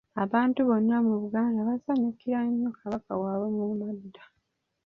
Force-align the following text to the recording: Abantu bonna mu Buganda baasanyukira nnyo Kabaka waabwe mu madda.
Abantu 0.23 0.59
bonna 0.67 0.95
mu 1.07 1.13
Buganda 1.21 1.59
baasanyukira 1.67 2.39
nnyo 2.47 2.69
Kabaka 2.79 3.11
waabwe 3.21 3.47
mu 3.57 3.65
madda. 3.79 4.23